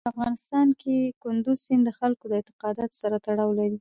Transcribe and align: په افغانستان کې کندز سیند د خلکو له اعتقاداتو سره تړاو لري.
په 0.07 0.11
افغانستان 0.15 0.67
کې 0.81 0.97
کندز 1.23 1.57
سیند 1.65 1.83
د 1.87 1.89
خلکو 1.99 2.23
له 2.29 2.35
اعتقاداتو 2.39 2.95
سره 3.03 3.15
تړاو 3.25 3.49
لري. 3.59 3.69